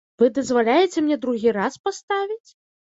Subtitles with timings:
[0.21, 2.45] Вы дазваляеце мне другі раз паставіць?